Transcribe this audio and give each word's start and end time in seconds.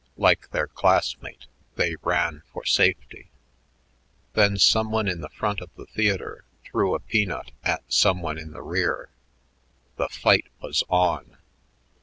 Like 0.17 0.49
their 0.49 0.65
classmate, 0.65 1.45
they 1.75 1.95
ran 2.01 2.41
for 2.51 2.65
safety. 2.65 3.29
Then 4.33 4.57
some 4.57 4.89
one 4.89 5.07
in 5.07 5.21
the 5.21 5.29
front 5.29 5.61
of 5.61 5.69
the 5.75 5.85
theatre 5.85 6.43
threw 6.63 6.95
a 6.95 6.99
peanut 6.99 7.51
at 7.63 7.83
some 7.87 8.19
one 8.19 8.39
in 8.39 8.51
the 8.51 8.63
rear. 8.63 9.11
The 9.97 10.09
fight 10.09 10.45
was 10.59 10.83
on! 10.89 11.37